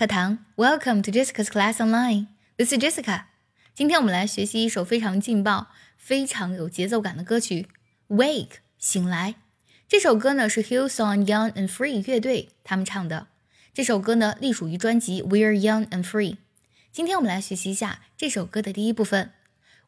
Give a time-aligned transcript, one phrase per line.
[0.00, 2.28] 课堂，Welcome to Jessica's Class Online.
[2.56, 3.24] This is Jessica.
[3.74, 5.66] 今天我们来学习一首非常劲爆、
[5.98, 7.68] 非常有节奏感的歌曲
[8.16, 8.46] 《Wake》
[8.78, 9.34] 醒来。
[9.86, 13.26] 这首歌呢是 Hillsong Young and Free 乐队他们唱的。
[13.74, 16.32] 这首歌呢隶属于专辑《We're Young and Free》。
[16.90, 19.32] 今天我们来学习一下这首歌的第一部分。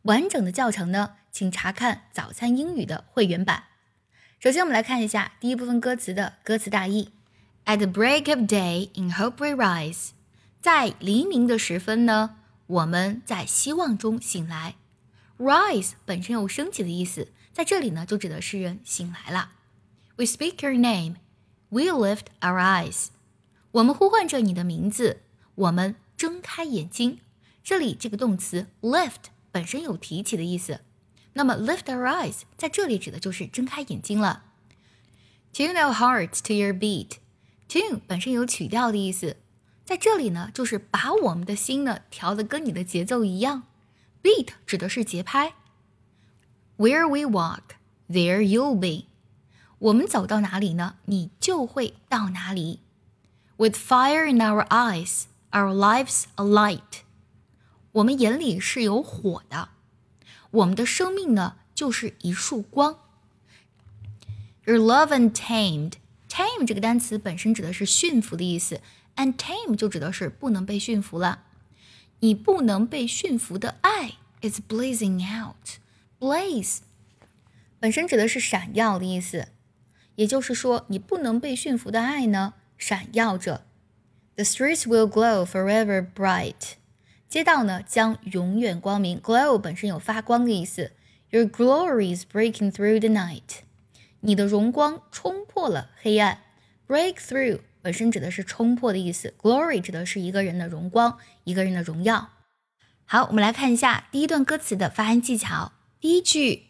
[0.02, 3.64] 完整的教程呢，请查看早餐英语的会员版。
[4.38, 7.12] 首先，我们来看一下第一部分歌词的歌词大意。
[7.65, 10.11] At the break of day, in hope we rise。
[10.61, 14.75] 在黎明的时分呢，我们在希望中醒来。
[15.37, 19.51] Rise 本身有升起的意思，在这里呢，就指的是人醒来了。
[20.15, 21.17] We speak your name,
[21.69, 23.07] we lift our eyes。
[23.71, 25.21] 我们呼唤着你的名字，
[25.55, 27.19] 我们睁开眼睛。
[27.63, 30.79] 这里这个动词 lift 本身有提起的意思，
[31.33, 34.45] 那么 lift our eyes 在这里指的就是睁开眼睛了。
[35.53, 37.17] Tune our hearts to your beat。
[37.68, 39.36] Tune 本身有曲调的意思，
[39.84, 43.64] 在这里呢，就是把我们的心呢调的跟你的节奏一样。
[44.22, 45.54] Beat 指的是节拍。
[46.76, 47.76] Where we walk,
[48.08, 49.08] there you'll be。
[49.78, 52.80] 我们走到哪里呢，你就会到哪里。
[53.56, 57.02] With fire in our eyes, our lives a light。
[57.92, 59.70] 我们眼里是有火的，
[60.50, 62.98] 我们的生命呢就是一束光。
[64.64, 65.94] Your love untamed。
[66.31, 68.81] tame 这个单词本身指的是驯服的意思，
[69.15, 71.43] and tame 就指的是不能被驯服了。
[72.19, 76.79] 你不能被驯服的爱 is blazing out。blaze
[77.79, 79.49] 本身指的是闪耀的意思，
[80.15, 83.65] 也就是说，你不能被驯服的爱呢，闪耀着。
[84.35, 86.73] The streets will glow forever bright。
[87.29, 89.19] 街道呢将永远光明。
[89.19, 90.93] glow 本身有发光的意思。
[91.29, 93.59] Your glory is breaking through the night。
[94.24, 96.42] 你的荣光冲破了黑暗
[96.86, 102.30] ，break through 本身指的是冲破的意思，glory 指的是一个人的荣光，一个人的荣耀。
[103.04, 105.72] 好，我们来看一下第一段歌词的发音技巧。
[105.98, 106.68] 第一句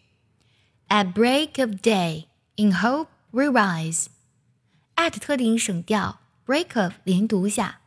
[0.89, 2.27] ，At break of day,
[2.57, 4.07] in hope we rise。
[4.97, 7.81] at 特定省调，break of 连读下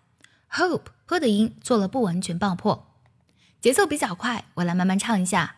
[0.52, 2.86] ，hope 坡的音做了不完全爆破，
[3.60, 5.56] 节奏比较快，我来慢慢唱一下。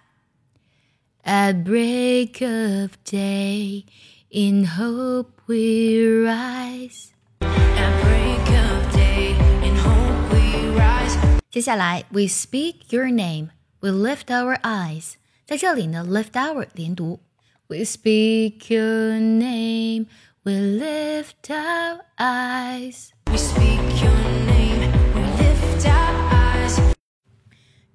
[1.26, 3.84] At break of day,
[4.30, 7.12] in hope we rise.
[7.40, 11.16] At break of day, in hope we rise.
[11.50, 15.14] 接下来，We speak your name, we lift our eyes。
[15.46, 17.20] 在这里呢，lift our 连读。
[17.68, 20.06] We speak your name,
[20.42, 23.10] we lift our eyes.
[23.30, 24.12] We speak your
[24.46, 26.78] name, we lift our eyes.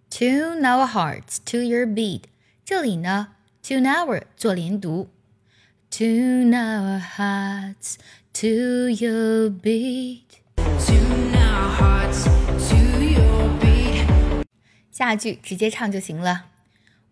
[0.09, 2.27] Tune our hearts to your beat.
[2.65, 3.29] 这里呢，
[3.63, 5.09] tune our 做连读，
[5.89, 7.95] tune our hearts
[8.33, 12.25] to your beat。Tune our hearts
[12.69, 14.45] to your beat。
[14.91, 16.45] 下句直接唱就行了。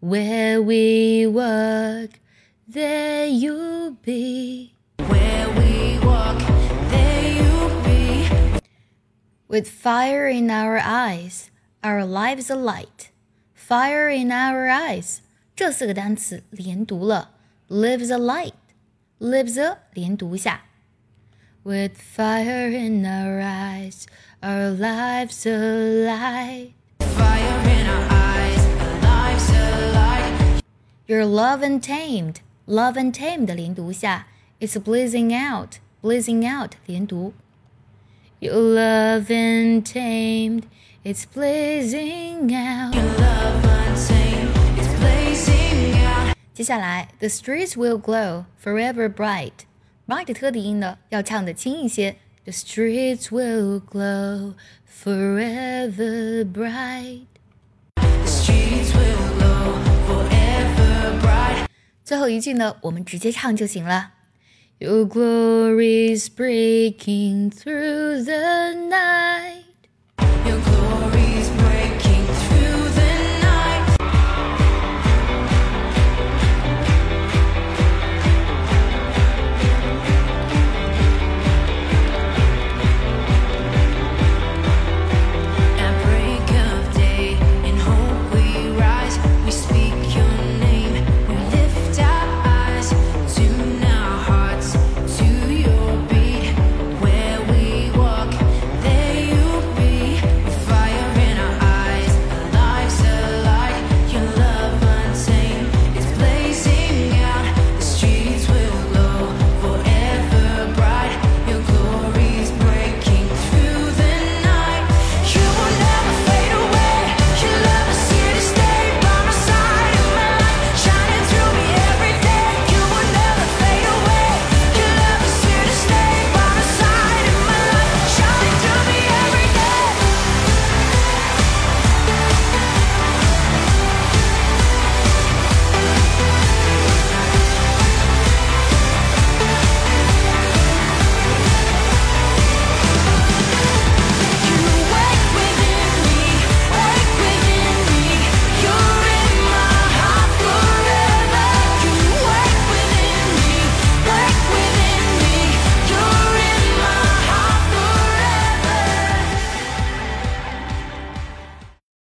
[0.02, 2.10] Where we walk,
[2.72, 4.72] there you be.
[4.98, 6.40] Where we walk,
[6.92, 8.60] there you be.
[9.48, 11.46] With fire in our eyes,
[11.82, 13.10] our lives a light.
[13.54, 15.22] Fire in our eyes.
[15.60, 17.32] 这四个单词连读了，
[17.70, 20.62] lives a light，lives a 连读下。
[21.64, 24.04] With fire in our eyes,
[24.42, 26.74] our lives a light.
[27.00, 30.62] Fire in our eyes, our lives a light.
[31.08, 32.36] Your love untamed,
[32.68, 34.28] love untamed 连读下，
[34.60, 37.34] It's blazing out, blazing out 连读。
[38.40, 40.64] Your love untamed,
[41.04, 42.94] it's blazing out.
[42.94, 44.59] Your love untamed.
[46.60, 52.18] 接下来，The streets will glow forever bright。bright 特的音呢，要唱的轻一些。
[52.44, 54.54] The streets will glow
[55.04, 61.66] forever bright。The streets will glow forever bright。
[62.04, 64.12] 最后一句呢，我们直接唱就行了。
[64.78, 71.09] Your glory is breaking through the night。Your glory